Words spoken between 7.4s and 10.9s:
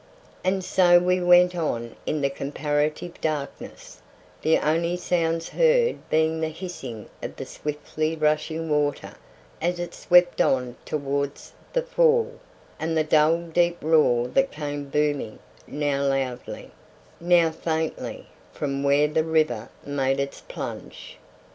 swiftly rushing water as it swept on